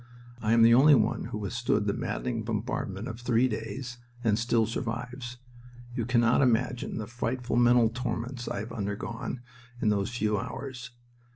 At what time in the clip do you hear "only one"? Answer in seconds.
0.73-1.25